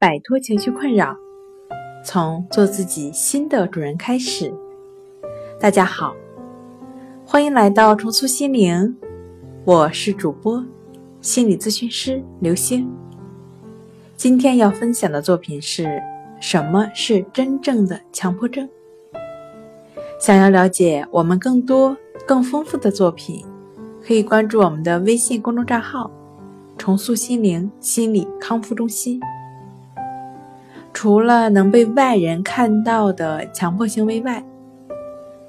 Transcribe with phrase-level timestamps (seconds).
[0.00, 1.14] 摆脱情绪困扰，
[2.02, 4.50] 从做自己新的主人开始。
[5.60, 6.16] 大家好，
[7.26, 8.96] 欢迎来到重塑心灵，
[9.62, 10.64] 我是主播
[11.20, 12.90] 心理咨询师刘星。
[14.16, 16.00] 今天要分享的作品是
[16.40, 18.66] 什么是真正的强迫症？
[20.18, 21.94] 想要了解我们更多
[22.26, 23.44] 更丰富的作品，
[24.02, 26.10] 可以关注我们的微信公众账号。
[26.78, 29.20] 重塑心灵心理康复中心。
[31.02, 34.44] 除了能被外人看到的强迫行为外，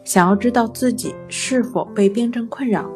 [0.05, 2.89] 想要知道自己是否被病症困扰，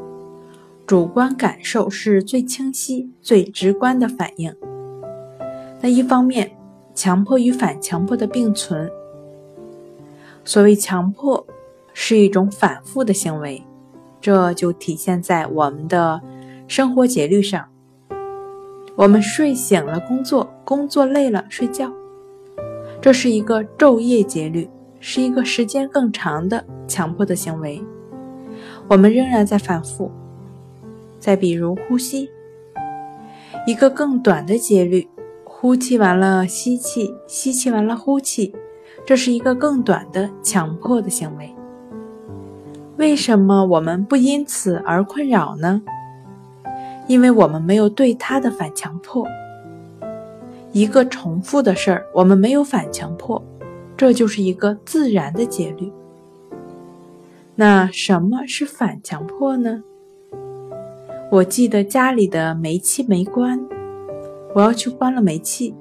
[0.88, 4.55] 主观感受是最清晰、最直观的反应。
[5.81, 6.50] 那一方面，
[6.94, 8.90] 强迫与反强迫的并存。
[10.45, 11.45] 所谓强迫，
[11.94, 13.62] 是一种反复的行为，
[14.22, 16.22] 这就体现在我们的
[16.70, 17.67] 生活节律上。
[18.95, 21.92] 我们睡醒了工作，工作累了睡觉，
[23.05, 24.67] 这是一个昼夜节律，
[25.00, 27.80] 是一个时间更长的强迫的行为。
[28.88, 30.09] 我们仍然在反复。
[31.20, 32.28] 再比如呼吸，
[33.67, 35.08] 一个更短的节律，
[35.44, 38.56] 呼气完了吸气，吸气完了呼气，
[39.06, 41.53] 这是一个更短的强迫的行为。
[42.98, 45.83] 为什么我们不因此而困扰呢？
[47.08, 49.28] 因为我们没有对它的反强迫，
[50.76, 53.42] 一个重复的事儿，我们没有反强迫，
[53.95, 55.90] 这就是一个自然的节律。
[57.56, 59.82] 那什么是反强迫呢？
[61.32, 63.66] 我记得家里的煤气没关，
[64.54, 65.73] 我要去关了煤气，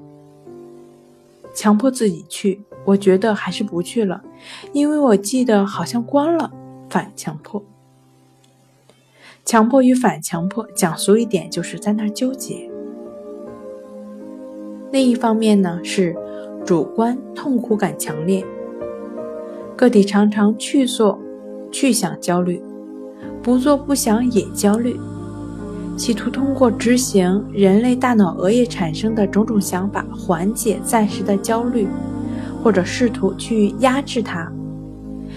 [1.53, 4.23] 强迫自己去，我觉得还是不去了，
[4.71, 6.49] 因为我记得好像关了，
[6.89, 7.61] 反强迫。
[9.43, 12.71] 强迫与反强迫，讲俗一点，就是在那儿纠结。
[14.95, 16.15] 另一方面呢，是
[16.65, 18.41] 主观痛苦感强烈，
[19.75, 21.19] 个体常常去做、
[21.69, 22.63] 去想焦虑，
[23.43, 24.97] 不做不想也焦虑，
[25.97, 31.89] 企图通过执行人类大脑额叶产生的种种想法，缓解暂时的焦虑，
[32.63, 34.49] 或者试图去压制它。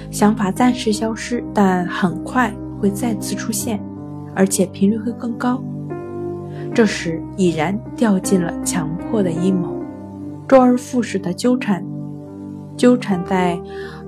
[0.08, 3.80] 想法暂时消失，但很快会再次出现。
[4.36, 5.60] 而且频率会更高，
[6.72, 9.82] 这时已然掉进了强迫的阴谋，
[10.46, 11.84] 周而复始的纠缠，
[12.76, 13.58] 纠缠在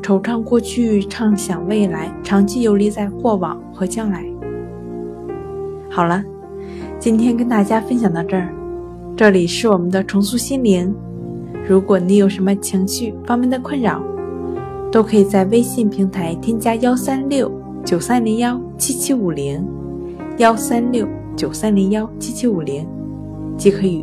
[0.03, 4.25] 惆怅过去，畅想未来，长期游离在过往和将来。
[5.91, 6.23] 好了，
[6.99, 8.55] 今天跟大家分享到这儿，
[9.17, 10.95] 这里是我们的重塑心灵。
[11.69, 14.03] 如果你有什么情绪方面的困扰，
[14.91, 17.51] 都可以在微信平台添加幺三六
[17.85, 19.67] 九三零幺七七五零。
[20.39, 21.07] 幺三六
[21.37, 22.87] 九三零幺七七五零，
[23.59, 24.03] 即可与